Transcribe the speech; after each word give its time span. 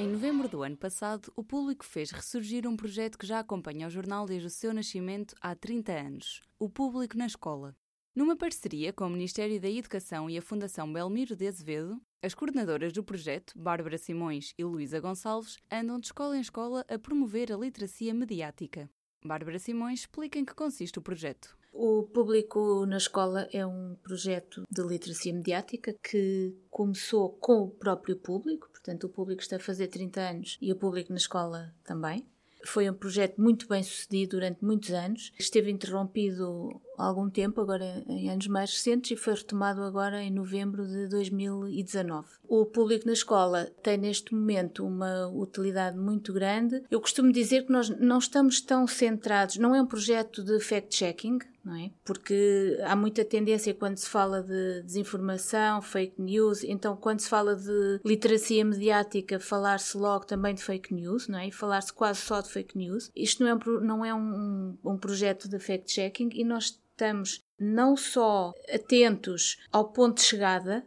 Em 0.00 0.08
novembro 0.08 0.48
do 0.48 0.62
ano 0.62 0.78
passado, 0.78 1.30
o 1.36 1.44
público 1.44 1.84
fez 1.84 2.10
ressurgir 2.10 2.66
um 2.66 2.74
projeto 2.74 3.18
que 3.18 3.26
já 3.26 3.38
acompanha 3.38 3.86
o 3.86 3.90
jornal 3.90 4.24
desde 4.24 4.46
o 4.46 4.50
seu 4.50 4.72
nascimento 4.72 5.34
há 5.42 5.54
30 5.54 5.92
anos: 5.92 6.40
O 6.58 6.70
Público 6.70 7.18
na 7.18 7.26
Escola. 7.26 7.76
Numa 8.16 8.34
parceria 8.34 8.94
com 8.94 9.04
o 9.06 9.10
Ministério 9.10 9.60
da 9.60 9.68
Educação 9.68 10.30
e 10.30 10.38
a 10.38 10.42
Fundação 10.42 10.90
Belmiro 10.90 11.36
de 11.36 11.46
Azevedo, 11.46 12.00
as 12.22 12.32
coordenadoras 12.32 12.94
do 12.94 13.04
projeto, 13.04 13.52
Bárbara 13.54 13.98
Simões 13.98 14.54
e 14.56 14.64
Luísa 14.64 14.98
Gonçalves, 15.00 15.58
andam 15.70 16.00
de 16.00 16.06
escola 16.06 16.34
em 16.34 16.40
escola 16.40 16.82
a 16.88 16.98
promover 16.98 17.52
a 17.52 17.56
literacia 17.58 18.14
mediática. 18.14 18.88
Bárbara 19.22 19.58
Simões 19.58 20.00
explica 20.00 20.38
em 20.38 20.46
que 20.46 20.54
consiste 20.54 20.98
o 20.98 21.02
projeto. 21.02 21.59
O 21.72 22.02
Público 22.02 22.84
na 22.86 22.96
Escola 22.96 23.48
é 23.52 23.64
um 23.64 23.96
projeto 24.02 24.64
de 24.70 24.82
literacia 24.82 25.32
mediática 25.32 25.94
que 26.02 26.54
começou 26.70 27.30
com 27.30 27.62
o 27.62 27.70
próprio 27.70 28.16
público, 28.16 28.68
portanto, 28.70 29.04
o 29.04 29.08
público 29.08 29.40
está 29.40 29.56
a 29.56 29.60
fazer 29.60 29.88
30 29.88 30.20
anos 30.20 30.58
e 30.60 30.72
o 30.72 30.76
público 30.76 31.12
na 31.12 31.18
escola 31.18 31.74
também. 31.84 32.26
Foi 32.64 32.90
um 32.90 32.94
projeto 32.94 33.40
muito 33.40 33.66
bem 33.66 33.82
sucedido 33.82 34.36
durante 34.36 34.62
muitos 34.64 34.90
anos. 34.90 35.32
Esteve 35.38 35.70
interrompido 35.70 36.80
algum 37.00 37.28
tempo, 37.28 37.60
agora 37.60 38.04
em 38.08 38.30
anos 38.30 38.46
mais 38.46 38.72
recentes, 38.72 39.10
e 39.10 39.16
foi 39.16 39.34
retomado 39.34 39.82
agora 39.82 40.22
em 40.22 40.30
novembro 40.30 40.86
de 40.86 41.08
2019. 41.08 42.28
O 42.48 42.66
público 42.66 43.06
na 43.06 43.12
escola 43.12 43.66
tem 43.82 43.96
neste 43.98 44.34
momento 44.34 44.86
uma 44.86 45.28
utilidade 45.28 45.96
muito 45.96 46.32
grande. 46.32 46.82
Eu 46.90 47.00
costumo 47.00 47.32
dizer 47.32 47.66
que 47.66 47.72
nós 47.72 47.88
não 47.88 48.18
estamos 48.18 48.60
tão 48.60 48.86
centrados, 48.86 49.56
não 49.56 49.74
é 49.74 49.82
um 49.82 49.86
projeto 49.86 50.42
de 50.42 50.60
fact-checking, 50.60 51.38
é? 51.68 51.90
Porque 52.04 52.78
há 52.84 52.96
muita 52.96 53.24
tendência 53.24 53.74
quando 53.74 53.98
se 53.98 54.08
fala 54.08 54.42
de 54.42 54.82
desinformação, 54.82 55.82
fake 55.82 56.20
news, 56.20 56.64
então 56.64 56.96
quando 56.96 57.20
se 57.20 57.28
fala 57.28 57.54
de 57.54 58.00
literacia 58.04 58.64
mediática, 58.64 59.38
falar-se 59.38 59.96
logo 59.96 60.24
também 60.24 60.54
de 60.54 60.62
fake 60.62 60.94
news, 60.94 61.28
não 61.28 61.38
é? 61.38 61.48
E 61.48 61.52
falar-se 61.52 61.92
quase 61.92 62.20
só 62.20 62.40
de 62.40 62.48
fake 62.48 62.78
news. 62.78 63.10
Isto 63.14 63.44
não 63.44 63.50
é 63.50 63.54
um, 63.54 63.80
não 63.80 64.04
é 64.04 64.14
um, 64.14 64.78
um 64.82 64.96
projeto 64.96 65.48
de 65.48 65.58
fact-checking 65.58 66.30
e 66.32 66.44
nós 66.44 66.80
estamos 67.00 67.42
não 67.58 67.96
só 67.96 68.52
atentos 68.72 69.58
ao 69.72 69.88
ponto 69.88 70.18
de 70.18 70.22
chegada, 70.24 70.84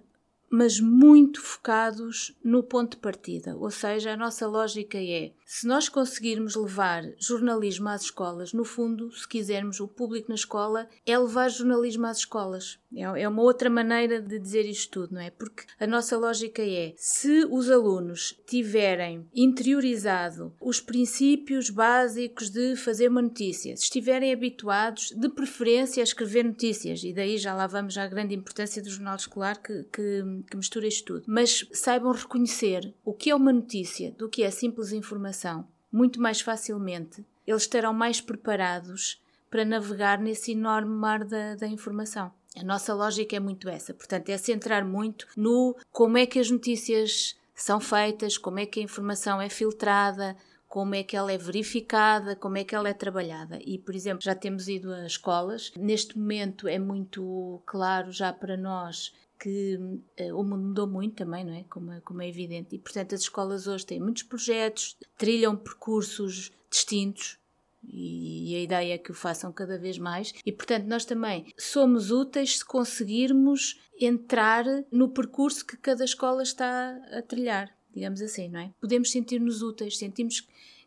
mas 0.48 0.80
muito 0.80 1.42
focados 1.42 2.38
no 2.44 2.62
ponto 2.62 2.92
de 2.92 2.98
partida. 2.98 3.56
Ou 3.58 3.72
seja, 3.72 4.14
a 4.14 4.18
nossa 4.18 4.48
lógica 4.48 5.00
é: 5.00 5.32
se 5.56 5.68
nós 5.68 5.88
conseguirmos 5.88 6.56
levar 6.56 7.04
jornalismo 7.20 7.88
às 7.88 8.06
escolas, 8.06 8.54
no 8.54 8.66
fundo, 8.66 9.12
se 9.12 9.28
quisermos, 9.28 9.80
o 9.80 9.88
público 9.88 10.30
na 10.30 10.34
escola 10.34 10.90
é 11.06 11.16
levar 11.16 11.48
jornalismo 11.48 12.08
às 12.08 12.18
escolas. 12.18 12.80
É, 12.92 13.22
é 13.22 13.28
uma 13.28 13.44
outra 13.44 13.70
maneira 13.70 14.20
de 14.20 14.40
dizer 14.40 14.66
isto 14.66 14.90
tudo, 14.90 15.14
não 15.14 15.22
é? 15.22 15.30
Porque 15.30 15.64
a 15.80 15.86
nossa 15.86 16.18
lógica 16.18 16.64
é: 16.64 16.96
se 16.98 17.46
os 17.52 17.70
alunos 17.70 18.36
tiverem 18.48 19.28
interiorizado 19.32 20.56
os 20.60 20.82
princípios 20.82 21.70
básicos 21.70 22.50
de 22.50 22.76
fazer 22.76 23.10
uma 23.10 23.22
notícia, 23.22 23.78
se 23.78 23.84
estiverem 23.84 24.34
habituados, 24.34 25.12
de 25.12 25.30
preferência, 25.30 26.02
a 26.02 26.04
escrever 26.04 26.46
notícias, 26.46 27.04
e 27.04 27.14
daí 27.14 27.38
já 27.38 27.54
lá 27.54 27.68
vamos 27.68 27.96
à 27.96 28.08
grande 28.08 28.34
importância 28.34 28.82
do 28.82 28.90
jornal 28.90 29.18
escolar 29.18 29.62
que, 29.62 29.84
que, 29.84 30.24
que 30.50 30.58
mistura 30.58 30.88
isto 30.88 31.06
tudo, 31.06 31.26
mas 31.28 31.68
saibam 31.72 32.12
reconhecer 32.12 32.92
o 33.06 33.14
que 33.14 33.30
é 33.30 33.36
uma 33.36 33.54
notícia 33.54 34.12
do 34.18 34.28
que 34.28 34.42
é 34.42 34.50
simples 34.50 34.92
informação 34.92 35.43
muito 35.92 36.20
mais 36.22 36.42
facilmente, 36.42 37.26
eles 37.46 37.64
estarão 37.64 37.94
mais 37.94 38.20
preparados 38.20 39.22
para 39.50 39.64
navegar 39.64 40.18
nesse 40.18 40.54
enorme 40.54 40.96
mar 40.96 41.24
da, 41.24 41.56
da 41.56 41.68
informação. 41.68 42.32
A 42.58 42.64
nossa 42.64 42.94
lógica 42.94 43.36
é 43.36 43.40
muito 43.40 43.70
essa, 43.70 43.94
portanto, 43.94 44.30
é 44.30 44.38
centrar 44.38 44.86
muito 44.86 45.28
no 45.36 45.76
como 45.92 46.18
é 46.18 46.26
que 46.26 46.40
as 46.40 46.50
notícias 46.50 47.36
são 47.56 47.80
feitas, 47.80 48.38
como 48.38 48.60
é 48.60 48.66
que 48.66 48.80
a 48.80 48.84
informação 48.84 49.42
é 49.42 49.50
filtrada, 49.50 50.36
como 50.68 50.96
é 50.96 51.04
que 51.04 51.16
ela 51.16 51.32
é 51.32 51.38
verificada, 51.38 52.36
como 52.36 52.58
é 52.58 52.64
que 52.64 52.74
ela 52.74 52.90
é 52.90 52.94
trabalhada. 52.94 53.60
E, 53.64 53.78
por 53.78 53.94
exemplo, 53.94 54.24
já 54.24 54.34
temos 54.34 54.68
ido 54.68 54.92
a 54.92 55.06
escolas. 55.06 55.72
Neste 55.78 56.18
momento 56.18 56.68
é 56.68 56.80
muito 56.80 57.62
claro 57.64 58.12
já 58.12 58.34
para 58.34 58.58
nós 58.58 59.14
que 59.40 59.76
uh, 59.76 60.40
o 60.40 60.44
mundo 60.44 60.68
mudou 60.68 60.88
muito 60.88 61.16
também, 61.16 61.44
não 61.44 61.54
é? 61.54 61.64
Como, 61.70 61.92
é? 61.92 62.00
como 62.02 62.22
é 62.22 62.30
evidente. 62.30 62.76
E, 62.76 62.80
portanto, 62.80 63.16
as 63.16 63.22
escolas 63.22 63.68
hoje 63.68 63.86
têm 63.86 64.00
muitos 64.00 64.24
projetos, 64.24 64.98
trilham 65.18 65.56
percursos 65.56 66.52
distintos 66.70 67.38
e 67.86 68.56
a 68.56 68.60
ideia 68.60 68.94
é 68.94 68.98
que 68.98 69.12
o 69.12 69.14
façam 69.14 69.52
cada 69.52 69.78
vez 69.78 69.98
mais. 69.98 70.34
E, 70.46 70.52
portanto, 70.52 70.86
nós 70.86 71.06
também 71.06 71.54
somos 71.58 72.12
úteis 72.12 72.60
se 72.60 72.66
conseguirmos 72.66 73.80
entrar 74.00 74.66
no 74.92 75.10
percurso 75.10 75.66
que 75.66 75.78
cada 75.78 76.04
escola 76.04 76.44
está 76.44 76.98
a 77.12 77.22
trilhar, 77.22 77.76
digamos 77.94 78.22
assim, 78.22 78.50
não 78.50 78.60
é? 78.60 78.74
Podemos 78.80 79.12
sentir-nos 79.12 79.62
úteis, 79.62 79.98
sentimos 79.98 80.42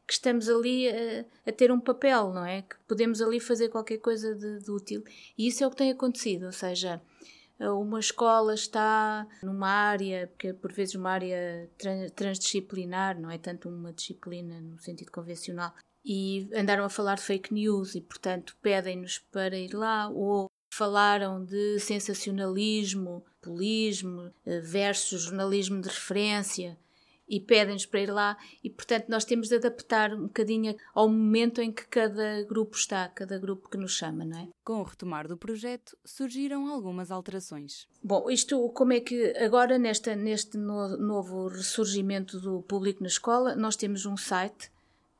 que 0.06 0.12
estamos 0.12 0.48
ali 0.48 0.88
a, 0.88 1.24
a, 1.46 1.52
ter 1.52 1.72
um 1.72 1.80
papel, 1.80 2.32
não 2.32 2.44
é? 2.44 2.62
Que 2.62 2.76
podemos 2.86 3.20
ali 3.20 3.40
fazer 3.40 3.68
qualquer 3.68 3.98
coisa 3.98 4.34
de, 4.34 4.60
de 4.60 4.70
útil. 4.70 5.02
E 5.36 5.48
isso 5.48 5.64
é 5.64 5.66
o 5.66 5.70
que 5.70 5.76
tem 5.76 5.90
acontecido, 5.90 6.46
ou 6.46 6.52
seja, 6.52 7.02
uma 7.58 8.00
escola 8.00 8.54
está 8.54 9.26
numa 9.42 9.68
área, 9.68 10.30
que 10.38 10.48
é 10.48 10.52
por 10.52 10.72
vezes 10.72 10.94
uma 10.94 11.10
área 11.10 11.70
transdisciplinar, 12.14 13.20
não 13.20 13.30
é 13.30 13.38
tanto 13.38 13.68
uma 13.68 13.92
disciplina 13.92 14.60
no 14.60 14.78
sentido 14.78 15.10
convencional, 15.10 15.74
e 16.04 16.48
andaram 16.54 16.84
a 16.84 16.88
falar 16.88 17.16
de 17.16 17.22
fake 17.22 17.52
news 17.52 17.94
e, 17.94 18.00
portanto, 18.00 18.56
pedem-nos 18.62 19.18
para 19.18 19.58
ir 19.58 19.74
lá, 19.74 20.08
ou 20.08 20.48
falaram 20.72 21.44
de 21.44 21.80
sensacionalismo, 21.80 23.24
populismo 23.40 24.32
eh, 24.44 24.60
versus 24.60 25.22
jornalismo 25.22 25.80
de 25.80 25.88
referência 25.88 26.78
e 27.28 27.40
pedem-nos 27.40 27.86
para 27.86 28.00
ir 28.00 28.10
lá 28.10 28.36
e 28.62 28.70
portanto 28.70 29.08
nós 29.08 29.24
temos 29.24 29.48
de 29.48 29.56
adaptar 29.56 30.14
um 30.14 30.24
bocadinho 30.24 30.76
ao 30.94 31.08
momento 31.08 31.60
em 31.60 31.72
que 31.72 31.86
cada 31.86 32.42
grupo 32.44 32.76
está, 32.76 33.08
cada 33.08 33.38
grupo 33.38 33.68
que 33.68 33.76
nos 33.76 33.92
chama, 33.92 34.24
não 34.24 34.38
é? 34.38 34.48
Com 34.64 34.80
o 34.80 34.84
retomar 34.84 35.26
do 35.26 35.36
projeto 35.36 35.96
surgiram 36.04 36.68
algumas 36.68 37.10
alterações. 37.10 37.88
Bom, 38.02 38.30
isto 38.30 38.68
como 38.70 38.92
é 38.92 39.00
que 39.00 39.36
agora 39.38 39.78
nesta, 39.78 40.14
neste 40.14 40.56
no, 40.56 40.96
novo 40.96 41.48
ressurgimento 41.48 42.38
do 42.40 42.62
público 42.62 43.02
na 43.02 43.08
escola 43.08 43.54
nós 43.56 43.76
temos 43.76 44.06
um 44.06 44.16
site 44.16 44.70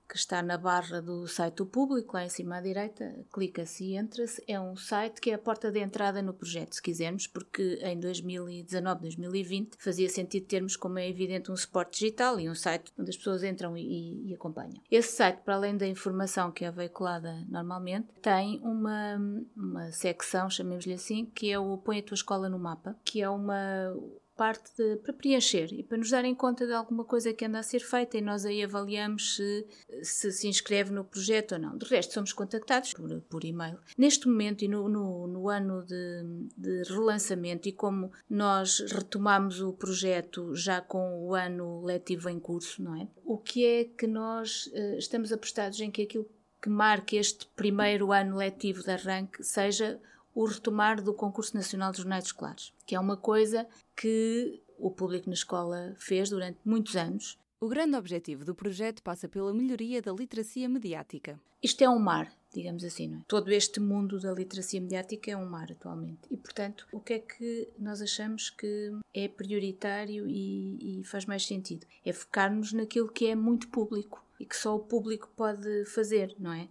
que 0.08 0.16
está 0.16 0.42
na 0.42 0.56
barra 0.56 1.00
do 1.00 1.26
site 1.26 1.56
do 1.56 1.66
público, 1.66 2.14
lá 2.14 2.24
em 2.24 2.28
cima 2.28 2.56
à 2.56 2.60
direita, 2.60 3.14
clica-se 3.32 3.84
e 3.84 3.96
entra-se. 3.96 4.42
É 4.46 4.58
um 4.60 4.76
site 4.76 5.20
que 5.20 5.30
é 5.30 5.34
a 5.34 5.38
porta 5.38 5.70
de 5.70 5.80
entrada 5.80 6.22
no 6.22 6.32
projeto, 6.32 6.74
se 6.74 6.82
quisermos, 6.82 7.26
porque 7.26 7.78
em 7.82 7.98
2019, 7.98 9.00
2020 9.02 9.76
fazia 9.78 10.08
sentido 10.08 10.46
termos, 10.46 10.76
como 10.76 10.98
é 10.98 11.08
evidente, 11.08 11.50
um 11.50 11.56
suporte 11.56 11.98
digital 11.98 12.38
e 12.40 12.48
um 12.48 12.54
site 12.54 12.92
onde 12.98 13.10
as 13.10 13.16
pessoas 13.16 13.42
entram 13.42 13.76
e, 13.76 14.30
e 14.30 14.34
acompanham. 14.34 14.80
Esse 14.90 15.16
site, 15.16 15.40
para 15.42 15.54
além 15.54 15.76
da 15.76 15.86
informação 15.86 16.50
que 16.50 16.64
é 16.64 16.70
veiculada 16.70 17.44
normalmente, 17.48 18.08
tem 18.22 18.60
uma, 18.62 19.16
uma 19.56 19.90
secção, 19.92 20.48
chamemos-lhe 20.48 20.94
assim, 20.94 21.26
que 21.26 21.50
é 21.50 21.58
o 21.58 21.76
Põe 21.78 22.00
a 22.00 22.02
tua 22.02 22.14
escola 22.14 22.48
no 22.48 22.58
mapa, 22.58 22.96
que 23.04 23.22
é 23.22 23.28
uma 23.28 23.94
parte 24.36 24.70
de, 24.76 24.97
para 24.97 25.12
preencher 25.12 25.72
e 25.72 25.82
para 25.82 25.98
nos 25.98 26.10
darem 26.10 26.34
conta 26.34 26.66
de 26.66 26.72
alguma 26.72 27.04
coisa 27.04 27.32
que 27.32 27.44
anda 27.44 27.58
a 27.58 27.62
ser 27.62 27.80
feita 27.80 28.19
e 28.19 28.20
nós 28.20 28.44
aí 28.44 28.62
avaliamos 28.62 29.36
se 29.36 29.66
se, 30.02 30.32
se 30.32 30.48
inscreve 30.48 30.92
no 30.92 31.04
projeto 31.04 31.52
ou 31.52 31.58
não. 31.58 31.76
De 31.76 31.86
resto, 31.86 32.14
somos 32.14 32.32
contactados 32.32 32.92
por, 32.92 33.20
por 33.22 33.44
e-mail. 33.44 33.78
Neste 33.97 34.28
momento 34.28 34.62
e 34.62 34.69
no, 34.69 34.88
no, 34.88 35.26
no 35.26 35.48
ano 35.48 35.84
de, 35.84 36.22
de, 36.56 36.82
relançamento 36.84 37.69
e 37.69 37.72
como 37.72 38.10
nós 38.28 38.80
retomamos 38.80 39.60
o 39.60 39.72
projeto 39.72 40.54
já 40.54 40.80
com 40.80 41.26
o 41.26 41.34
ano 41.34 41.84
letivo 41.84 42.28
em 42.28 42.38
curso, 42.38 42.82
não 42.82 42.94
é? 42.97 43.08
O 43.24 43.38
que 43.38 43.64
é 43.64 43.84
que 43.84 44.06
nós 44.06 44.66
uh, 44.66 44.98
estamos 44.98 45.32
apostados 45.32 45.80
em 45.80 45.91
que 45.91 46.03
aquilo 46.03 46.28
que 46.62 46.68
marque 46.68 47.16
este 47.16 47.47
primeiro 47.54 48.12
ano 48.12 48.36
letivo 48.36 48.82
de 48.82 48.91
arranque 48.91 49.42
seja 49.44 50.00
o 50.36 50.44
retomar 50.44 51.02
do 51.02 51.14
Concurso 51.14 51.56
Nacional 51.56 51.91
de 51.91 51.97
Jornais 51.97 52.26
Escolares, 52.26 52.70
que 52.84 52.94
é 52.94 53.00
uma 53.00 53.16
coisa 53.16 53.66
que 53.97 54.62
o 54.78 54.91
público 54.91 55.30
na 55.30 55.34
escola 55.34 55.94
fez 55.98 56.28
durante 56.28 56.59
muitos 56.62 56.94
anos. 56.94 57.38
O 57.59 57.66
grande 57.66 57.97
objetivo 57.97 58.44
do 58.44 58.54
projeto 58.54 59.03
passa 59.03 59.27
pela 59.27 59.54
melhoria 59.54 60.03
da 60.03 60.12
literacia 60.12 60.68
mediática. 60.68 61.41
Isto 61.62 61.84
é 61.84 61.88
um 61.88 61.98
mar, 61.98 62.30
digamos 62.53 62.84
assim, 62.84 63.09
não 63.09 63.21
é? 63.21 63.22
Todo 63.27 63.50
este 63.50 63.80
mundo 63.80 64.21
da 64.21 64.30
literacia 64.30 64.78
mediática 64.78 65.30
é 65.30 65.36
um 65.38 65.48
mar 65.48 65.72
atualmente. 65.72 66.21
E, 66.30 66.36
portanto, 66.36 66.86
o 66.92 67.00
que 67.00 67.15
é 67.15 67.18
que 67.18 67.71
nós 67.78 68.03
achamos 68.03 68.50
que 68.50 68.92
é 69.15 69.27
prioritário 69.28 70.28
e, 70.28 71.00
e 71.00 71.04
faz 71.04 71.24
mais 71.24 71.47
sentido? 71.47 71.86
É 72.04 72.12
focarmos 72.12 72.74
naquilo 72.74 73.09
que 73.09 73.27
é 73.27 73.34
muito 73.34 73.68
público 73.68 74.22
e 74.38 74.44
que 74.44 74.54
só 74.54 74.77
o 74.77 74.80
público 74.80 75.30
pode 75.34 75.86
fazer, 75.86 76.36
não 76.38 76.53
é? 76.53 76.68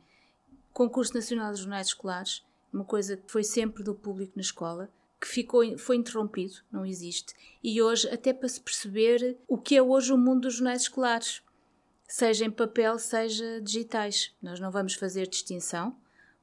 Concurso 0.71 1.15
Nacional 1.15 1.51
de 1.51 1.61
Jornais 1.61 1.87
Escolares 1.87 2.43
uma 2.75 2.83
coisa 2.83 3.15
que 3.15 3.31
foi 3.31 3.43
sempre 3.43 3.83
do 3.83 3.95
público 3.95 4.33
na 4.35 4.41
escola, 4.41 4.89
que 5.19 5.27
ficou, 5.27 5.77
foi 5.77 5.95
interrompido, 5.95 6.55
não 6.71 6.85
existe. 6.85 7.33
E 7.63 7.81
hoje, 7.81 8.07
até 8.09 8.33
para 8.33 8.49
se 8.49 8.59
perceber 8.59 9.37
o 9.47 9.57
que 9.57 9.77
é 9.77 9.81
hoje 9.81 10.11
o 10.11 10.17
mundo 10.17 10.41
dos 10.41 10.55
jornais 10.55 10.83
escolares, 10.83 11.41
seja 12.07 12.45
em 12.45 12.51
papel, 12.51 12.99
seja 12.99 13.61
digitais. 13.61 14.35
Nós 14.41 14.59
não 14.59 14.71
vamos 14.71 14.93
fazer 14.93 15.27
distinção. 15.27 15.95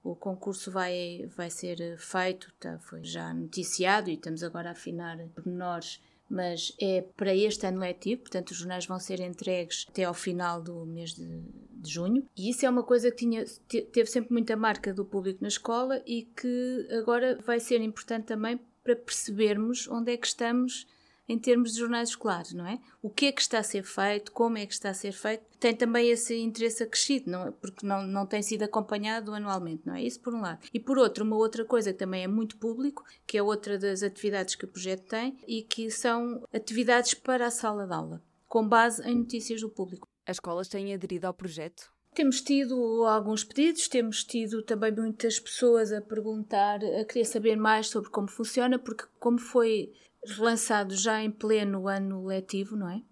O 0.02 0.16
concurso 0.16 0.70
vai, 0.70 1.30
vai 1.36 1.50
ser 1.50 1.96
feito, 1.98 2.52
tá, 2.58 2.78
foi 2.80 3.04
já 3.04 3.32
noticiado 3.32 4.10
e 4.10 4.14
estamos 4.14 4.42
agora 4.42 4.70
a 4.70 4.72
afinar 4.72 5.18
pormenores 5.34 6.00
mas 6.32 6.74
é 6.80 7.02
para 7.14 7.36
este 7.36 7.66
ano 7.66 7.80
letivo, 7.80 8.22
portanto 8.22 8.52
os 8.52 8.56
jornais 8.56 8.86
vão 8.86 8.98
ser 8.98 9.20
entregues 9.20 9.84
até 9.86 10.04
ao 10.04 10.14
final 10.14 10.62
do 10.62 10.86
mês 10.86 11.12
de, 11.12 11.42
de 11.82 11.92
junho. 11.92 12.26
E 12.36 12.50
isso 12.50 12.64
é 12.64 12.70
uma 12.70 12.82
coisa 12.82 13.10
que 13.10 13.16
tinha, 13.16 13.44
teve 13.68 14.06
sempre 14.06 14.32
muita 14.32 14.56
marca 14.56 14.94
do 14.94 15.04
público 15.04 15.38
na 15.42 15.48
escola 15.48 16.02
e 16.06 16.22
que 16.22 16.88
agora 16.92 17.38
vai 17.44 17.60
ser 17.60 17.80
importante 17.80 18.26
também 18.26 18.58
para 18.82 18.96
percebermos 18.96 19.88
onde 19.88 20.12
é 20.12 20.16
que 20.16 20.26
estamos 20.26 20.86
em 21.28 21.38
termos 21.38 21.72
de 21.72 21.78
jornais 21.78 22.10
escolares, 22.10 22.52
não 22.52 22.66
é? 22.66 22.80
O 23.00 23.08
que 23.08 23.26
é 23.26 23.32
que 23.32 23.40
está 23.40 23.58
a 23.58 23.62
ser 23.62 23.84
feito, 23.84 24.32
como 24.32 24.58
é 24.58 24.66
que 24.66 24.72
está 24.74 24.90
a 24.90 24.94
ser 24.94 25.12
feito, 25.12 25.44
tem 25.58 25.74
também 25.74 26.10
esse 26.10 26.36
interesse 26.36 26.82
acrescido, 26.82 27.30
não 27.30 27.46
é? 27.46 27.50
porque 27.50 27.86
não, 27.86 28.06
não 28.06 28.26
tem 28.26 28.42
sido 28.42 28.64
acompanhado 28.64 29.32
anualmente, 29.32 29.82
não 29.86 29.94
é? 29.94 30.02
Isso 30.02 30.20
por 30.20 30.34
um 30.34 30.40
lado. 30.40 30.66
E 30.74 30.80
por 30.80 30.98
outro, 30.98 31.24
uma 31.24 31.36
outra 31.36 31.64
coisa 31.64 31.92
que 31.92 31.98
também 31.98 32.24
é 32.24 32.28
muito 32.28 32.56
público, 32.56 33.04
que 33.26 33.38
é 33.38 33.42
outra 33.42 33.78
das 33.78 34.02
atividades 34.02 34.56
que 34.56 34.64
o 34.64 34.68
projeto 34.68 35.08
tem 35.08 35.38
e 35.46 35.62
que 35.62 35.90
são 35.90 36.42
atividades 36.52 37.14
para 37.14 37.46
a 37.46 37.50
sala 37.50 37.86
de 37.86 37.94
aula, 37.94 38.22
com 38.48 38.66
base 38.66 39.02
em 39.08 39.16
notícias 39.16 39.60
do 39.60 39.70
público. 39.70 40.11
As 40.26 40.36
escolas 40.36 40.68
têm 40.68 40.94
aderido 40.94 41.26
ao 41.26 41.34
projeto? 41.34 41.92
Temos 42.14 42.42
tido 42.42 43.04
alguns 43.06 43.42
pedidos, 43.42 43.88
temos 43.88 44.22
tido 44.22 44.62
também 44.62 44.92
muitas 44.92 45.40
pessoas 45.40 45.92
a 45.92 46.00
perguntar, 46.00 46.80
a 46.84 47.04
querer 47.06 47.24
saber 47.24 47.56
mais 47.56 47.88
sobre 47.88 48.10
como 48.10 48.28
funciona, 48.28 48.78
porque 48.78 49.04
como 49.18 49.38
foi 49.38 49.92
relançado 50.24 50.94
já 50.94 51.22
em 51.22 51.30
pleno 51.30 51.88
ano 51.88 52.26
letivo, 52.26 52.76
não 52.76 52.88
é? 52.88 53.02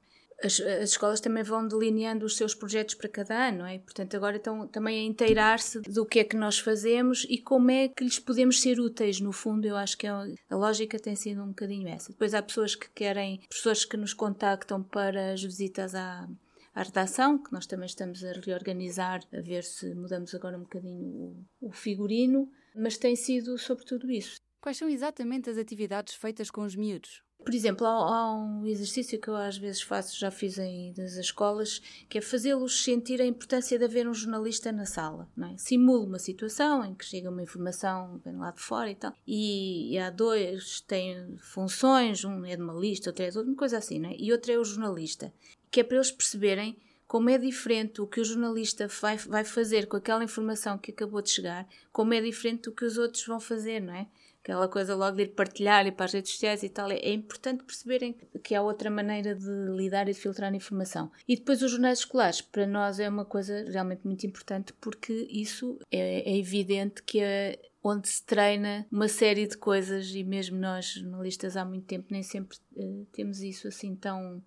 As, 0.42 0.58
as, 0.58 0.90
escolas 0.90 1.20
também 1.20 1.42
vão 1.42 1.66
delineando 1.66 2.24
os 2.24 2.36
seus 2.36 2.54
projetos 2.54 2.94
para 2.94 3.10
cada 3.10 3.48
ano, 3.48 3.58
não 3.58 3.66
é? 3.66 3.78
Portanto, 3.78 4.16
agora 4.16 4.36
estão 4.36 4.66
também 4.66 5.00
a 5.00 5.10
inteirar-se 5.10 5.80
do 5.80 6.06
que 6.06 6.18
é 6.18 6.24
que 6.24 6.36
nós 6.36 6.58
fazemos 6.58 7.26
e 7.28 7.36
como 7.38 7.70
é 7.70 7.88
que 7.88 8.02
lhes 8.02 8.18
podemos 8.18 8.60
ser 8.60 8.80
úteis. 8.80 9.20
No 9.20 9.32
fundo, 9.32 9.66
eu 9.66 9.76
acho 9.76 9.98
que 9.98 10.06
a, 10.06 10.26
a 10.48 10.56
lógica 10.56 10.98
tem 10.98 11.14
sido 11.14 11.42
um 11.42 11.48
bocadinho 11.48 11.88
essa. 11.88 12.10
Depois 12.10 12.32
há 12.32 12.42
pessoas 12.42 12.74
que 12.74 12.88
querem, 12.90 13.40
pessoas 13.50 13.84
que 13.84 13.98
nos 13.98 14.14
contactam 14.14 14.82
para 14.82 15.32
as 15.32 15.42
visitas 15.42 15.94
à, 15.94 16.26
à 16.74 16.82
redação, 16.82 17.42
que 17.42 17.52
nós 17.52 17.66
também 17.66 17.86
estamos 17.86 18.24
a 18.24 18.32
reorganizar, 18.32 19.20
a 19.32 19.40
ver 19.40 19.64
se 19.64 19.94
mudamos 19.94 20.34
agora 20.34 20.56
um 20.56 20.62
bocadinho 20.62 21.04
o, 21.04 21.46
o 21.60 21.72
figurino, 21.72 22.50
mas 22.74 22.96
tem 22.96 23.16
sido 23.16 23.58
sobretudo 23.58 24.10
isso. 24.10 24.36
Quais 24.60 24.76
são 24.76 24.88
exatamente 24.88 25.48
as 25.48 25.56
atividades 25.56 26.14
feitas 26.14 26.50
com 26.50 26.62
os 26.62 26.76
miúdos? 26.76 27.22
Por 27.42 27.54
exemplo, 27.54 27.86
há, 27.86 28.34
um 28.34 28.66
exercício 28.66 29.18
que 29.18 29.28
eu 29.28 29.34
às 29.34 29.56
vezes 29.56 29.80
faço, 29.80 30.18
já 30.18 30.30
fiz 30.30 30.58
em 30.58 30.92
das 30.92 31.14
escolas, 31.14 31.80
que 32.08 32.18
é 32.18 32.20
fazê-los 32.20 32.84
sentir 32.84 33.20
a 33.22 33.24
importância 33.24 33.78
de 33.78 33.84
haver 33.84 34.06
um 34.06 34.12
jornalista 34.12 34.70
na 34.70 34.84
sala. 34.84 35.26
É? 35.50 35.56
Simula 35.56 36.04
uma 36.04 36.18
situação 36.18 36.84
em 36.84 36.94
que 36.94 37.04
chega 37.04 37.30
uma 37.30 37.42
informação 37.42 38.20
vem 38.22 38.36
lá 38.36 38.50
de 38.50 38.60
fora 38.60 38.90
e 38.90 38.94
tal, 38.94 39.14
e, 39.26 39.94
e 39.94 39.98
há 39.98 40.10
dois 40.10 40.82
têm 40.82 41.36
funções, 41.38 42.24
um 42.24 42.44
é 42.44 42.56
de 42.56 42.62
uma 42.62 42.74
lista, 42.74 43.08
outro 43.08 43.24
é 43.24 43.30
de 43.30 43.38
outra, 43.38 43.50
uma 43.50 43.58
coisa 43.58 43.78
assim, 43.78 44.04
é? 44.04 44.14
e 44.18 44.30
outro 44.30 44.52
é 44.52 44.58
o 44.58 44.64
jornalista, 44.64 45.32
que 45.70 45.80
é 45.80 45.84
para 45.84 45.96
eles 45.96 46.12
perceberem 46.12 46.76
como 47.06 47.30
é 47.30 47.38
diferente 47.38 48.00
o 48.00 48.06
que 48.06 48.20
o 48.20 48.24
jornalista 48.24 48.86
vai, 48.86 49.16
vai 49.16 49.44
fazer 49.44 49.86
com 49.86 49.96
aquela 49.96 50.22
informação 50.22 50.78
que 50.78 50.92
acabou 50.92 51.22
de 51.22 51.30
chegar, 51.30 51.66
como 51.90 52.14
é 52.14 52.20
diferente 52.20 52.64
do 52.64 52.72
que 52.72 52.84
os 52.84 52.98
outros 52.98 53.26
vão 53.26 53.40
fazer, 53.40 53.80
não 53.80 53.94
é? 53.94 54.06
Aquela 54.42 54.68
coisa 54.68 54.94
logo 54.94 55.16
de 55.16 55.24
ir 55.24 55.28
partilhar 55.28 55.86
e 55.86 55.92
para 55.92 56.06
as 56.06 56.12
redes 56.12 56.32
sociais 56.32 56.62
e 56.62 56.68
tal, 56.68 56.90
é, 56.90 56.96
é 56.96 57.12
importante 57.12 57.62
perceberem 57.62 58.16
que 58.42 58.54
há 58.54 58.62
outra 58.62 58.90
maneira 58.90 59.34
de 59.34 59.50
lidar 59.76 60.08
e 60.08 60.12
de 60.12 60.18
filtrar 60.18 60.54
informação. 60.54 61.10
E 61.28 61.36
depois 61.36 61.62
os 61.62 61.70
jornais 61.70 62.00
escolares, 62.00 62.40
para 62.40 62.66
nós 62.66 62.98
é 62.98 63.08
uma 63.08 63.24
coisa 63.24 63.64
realmente 63.68 64.04
muito 64.04 64.26
importante 64.26 64.72
porque 64.80 65.12
isso 65.30 65.78
é, 65.90 66.30
é 66.30 66.36
evidente 66.36 67.02
que 67.02 67.20
é 67.20 67.58
onde 67.82 68.08
se 68.08 68.24
treina 68.24 68.86
uma 68.90 69.08
série 69.08 69.46
de 69.46 69.56
coisas 69.56 70.14
e 70.14 70.22
mesmo 70.22 70.58
nós 70.58 70.86
jornalistas 70.86 71.56
há 71.56 71.64
muito 71.64 71.86
tempo 71.86 72.06
nem 72.10 72.22
sempre 72.22 72.58
uh, 72.76 73.06
temos 73.10 73.40
isso 73.40 73.68
assim 73.68 73.96
tão 73.96 74.42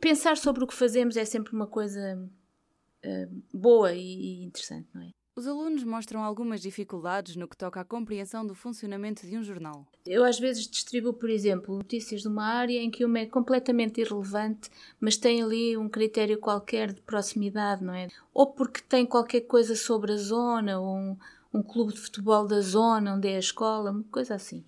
pensar 0.00 0.36
sobre 0.36 0.64
o 0.64 0.66
que 0.66 0.74
fazemos 0.74 1.16
é 1.16 1.24
sempre 1.24 1.52
uma 1.52 1.66
coisa 1.66 2.18
uh, 3.04 3.42
boa 3.52 3.92
e, 3.92 4.00
e 4.00 4.44
interessante, 4.44 4.88
não 4.94 5.02
é? 5.02 5.10
Os 5.36 5.48
alunos 5.48 5.82
mostram 5.82 6.22
algumas 6.22 6.60
dificuldades 6.60 7.34
no 7.34 7.48
que 7.48 7.56
toca 7.56 7.80
à 7.80 7.84
compreensão 7.84 8.46
do 8.46 8.54
funcionamento 8.54 9.26
de 9.26 9.36
um 9.36 9.42
jornal. 9.42 9.84
Eu 10.06 10.22
às 10.22 10.38
vezes 10.38 10.64
distribuo, 10.68 11.12
por 11.12 11.28
exemplo, 11.28 11.74
notícias 11.74 12.22
de 12.22 12.28
uma 12.28 12.44
área 12.44 12.78
em 12.78 12.88
que 12.88 13.04
uma 13.04 13.18
é 13.18 13.26
completamente 13.26 14.00
irrelevante, 14.00 14.70
mas 15.00 15.16
tem 15.16 15.42
ali 15.42 15.76
um 15.76 15.88
critério 15.88 16.38
qualquer 16.38 16.92
de 16.92 17.00
proximidade, 17.00 17.82
não 17.82 17.92
é? 17.92 18.06
Ou 18.32 18.46
porque 18.46 18.80
tem 18.80 19.04
qualquer 19.04 19.40
coisa 19.40 19.74
sobre 19.74 20.12
a 20.12 20.16
zona, 20.16 20.78
ou 20.78 20.96
um, 20.96 21.16
um 21.52 21.62
clube 21.64 21.92
de 21.92 21.98
futebol 21.98 22.46
da 22.46 22.60
zona 22.60 23.16
onde 23.16 23.26
é 23.26 23.34
a 23.34 23.40
escola, 23.40 23.90
uma 23.90 24.04
coisa 24.04 24.36
assim. 24.36 24.64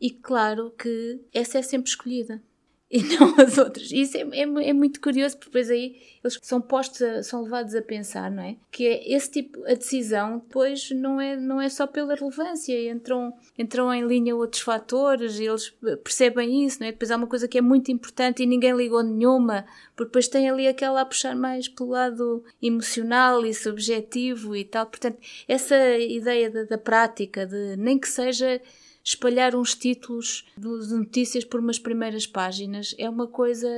E 0.00 0.12
claro 0.12 0.70
que 0.78 1.20
essa 1.34 1.58
é 1.58 1.62
sempre 1.62 1.90
escolhida 1.90 2.40
e 2.90 3.02
não 3.02 3.38
as 3.38 3.58
outras. 3.58 3.92
Isso 3.92 4.16
é, 4.16 4.22
é, 4.32 4.42
é, 4.42 4.72
muito 4.72 4.98
curioso, 4.98 5.36
porque 5.36 5.50
depois 5.50 5.70
aí 5.70 5.96
eles 6.24 6.38
são 6.42 6.58
postos, 6.58 7.02
a, 7.02 7.22
são 7.22 7.42
levados 7.42 7.74
a 7.74 7.82
pensar, 7.82 8.30
não 8.30 8.42
é? 8.42 8.56
Que 8.70 8.86
é 8.86 9.14
esse 9.14 9.30
tipo, 9.30 9.62
a 9.64 9.74
decisão 9.74 10.38
depois 10.38 10.90
não 10.92 11.20
é, 11.20 11.36
não 11.36 11.60
é 11.60 11.68
só 11.68 11.86
pela 11.86 12.14
relevância, 12.14 12.90
entram, 12.90 13.34
entram 13.58 13.92
em 13.92 14.06
linha 14.06 14.34
outros 14.34 14.62
fatores 14.62 15.38
e 15.38 15.44
eles 15.44 15.70
percebem 16.02 16.64
isso, 16.64 16.80
não 16.80 16.86
é? 16.86 16.92
Depois 16.92 17.10
há 17.10 17.16
uma 17.16 17.26
coisa 17.26 17.46
que 17.46 17.58
é 17.58 17.62
muito 17.62 17.92
importante 17.92 18.42
e 18.42 18.46
ninguém 18.46 18.74
ligou 18.74 19.02
nenhuma, 19.02 19.66
porque 19.94 20.08
depois 20.08 20.26
tem 20.26 20.48
ali 20.48 20.66
aquela 20.66 21.02
a 21.02 21.06
puxar 21.06 21.36
mais 21.36 21.68
pelo 21.68 21.90
lado 21.90 22.42
emocional 22.62 23.44
e 23.44 23.52
subjetivo 23.52 24.56
e 24.56 24.64
tal. 24.64 24.86
Portanto, 24.86 25.18
essa 25.46 25.76
ideia 25.98 26.50
da, 26.50 26.64
da 26.64 26.78
prática, 26.78 27.46
de 27.46 27.76
nem 27.76 27.98
que 27.98 28.08
seja 28.08 28.62
espalhar 29.08 29.56
uns 29.56 29.74
títulos 29.74 30.44
de 30.56 30.94
notícias 30.94 31.44
por 31.44 31.60
umas 31.60 31.78
primeiras 31.78 32.26
páginas 32.26 32.94
é 32.98 33.08
uma 33.08 33.26
coisa 33.26 33.68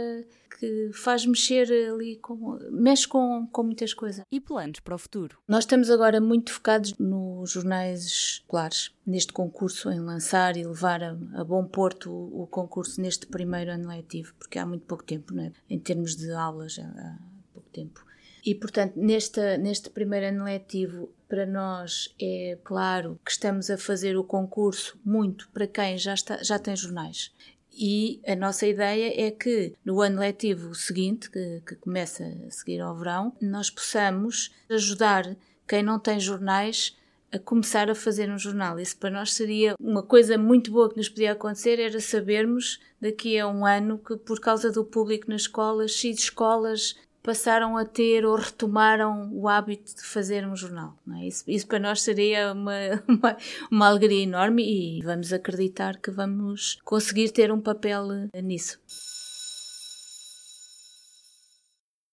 que 0.58 0.90
faz 0.92 1.24
mexer 1.24 1.70
ali, 1.90 2.16
com, 2.16 2.58
mexe 2.70 3.06
com, 3.06 3.46
com 3.50 3.62
muitas 3.62 3.94
coisas. 3.94 4.24
E 4.30 4.40
planos 4.40 4.80
para 4.80 4.94
o 4.94 4.98
futuro? 4.98 5.38
Nós 5.48 5.64
estamos 5.64 5.88
agora 5.88 6.20
muito 6.20 6.52
focados 6.52 6.94
nos 6.98 7.52
jornais 7.52 8.04
escolares, 8.04 8.90
neste 9.06 9.32
concurso, 9.32 9.90
em 9.90 10.00
lançar 10.00 10.56
e 10.56 10.66
levar 10.66 11.02
a, 11.02 11.16
a 11.34 11.44
bom 11.44 11.64
porto 11.64 12.10
o, 12.10 12.42
o, 12.42 12.46
concurso 12.46 13.00
neste 13.00 13.26
primeiro 13.26 13.70
ano 13.70 13.88
letivo, 13.88 14.34
porque 14.38 14.58
há 14.58 14.66
muito 14.66 14.84
pouco 14.84 15.04
tempo, 15.04 15.32
não 15.32 15.44
é? 15.44 15.52
em 15.70 15.78
termos 15.78 16.16
de 16.16 16.30
aulas, 16.32 16.78
há, 16.78 16.82
há 16.82 17.18
pouco 17.54 17.68
tempo. 17.70 18.04
E, 18.44 18.54
portanto, 18.54 18.94
neste, 18.96 19.58
neste 19.58 19.90
primeiro 19.90 20.26
ano 20.26 20.44
letivo, 20.44 21.12
para 21.28 21.46
nós 21.46 22.14
é 22.20 22.58
claro 22.64 23.19
que 23.25 23.31
estamos 23.31 23.70
a 23.70 23.78
fazer 23.78 24.16
o 24.16 24.25
concurso 24.25 24.98
muito 25.04 25.48
para 25.50 25.66
quem 25.66 25.96
já, 25.96 26.14
está, 26.14 26.42
já 26.42 26.58
tem 26.58 26.75
jornais. 26.75 27.32
E 27.72 28.20
a 28.26 28.35
nossa 28.35 28.66
ideia 28.66 29.14
é 29.16 29.30
que 29.30 29.75
no 29.85 30.00
ano 30.00 30.20
letivo 30.20 30.75
seguinte, 30.75 31.30
que, 31.30 31.62
que 31.64 31.76
começa 31.76 32.25
a 32.25 32.50
seguir 32.50 32.80
ao 32.80 32.97
verão, 32.97 33.32
nós 33.40 33.70
possamos 33.70 34.50
ajudar 34.68 35.37
quem 35.68 35.82
não 35.82 35.99
tem 35.99 36.18
jornais 36.18 36.97
a 37.32 37.38
começar 37.38 37.88
a 37.88 37.94
fazer 37.94 38.28
um 38.28 38.38
jornal. 38.38 38.78
Isso 38.80 38.97
para 38.97 39.11
nós 39.11 39.32
seria 39.32 39.75
uma 39.78 40.02
coisa 40.02 40.37
muito 40.37 40.73
boa 40.73 40.90
que 40.90 40.97
nos 40.97 41.09
podia 41.09 41.32
acontecer, 41.32 41.78
era 41.78 42.00
sabermos 42.00 42.80
daqui 43.00 43.38
a 43.38 43.47
um 43.47 43.64
ano 43.64 43.99
que 43.99 44.16
por 44.16 44.40
causa 44.40 44.73
do 44.73 44.85
público 44.85 45.30
nas 45.30 45.42
escolas, 45.42 45.92
X 45.92 46.18
escolas 46.18 46.97
passaram 47.22 47.76
a 47.76 47.84
ter 47.84 48.24
ou 48.24 48.36
retomaram 48.36 49.30
o 49.32 49.48
hábito 49.48 49.94
de 49.94 50.02
fazer 50.02 50.46
um 50.46 50.56
jornal. 50.56 50.96
É? 51.16 51.26
Isso, 51.26 51.44
isso, 51.46 51.66
para 51.66 51.78
nós 51.78 52.02
seria 52.02 52.52
uma, 52.52 52.72
uma, 53.06 53.36
uma, 53.70 53.86
alegria 53.86 54.22
enorme 54.22 54.62
e 54.62 55.02
vamos 55.02 55.32
acreditar 55.32 55.98
que 55.98 56.10
vamos 56.10 56.78
conseguir 56.84 57.30
ter 57.30 57.52
um 57.52 57.60
papel 57.60 58.08
nisso. 58.42 58.78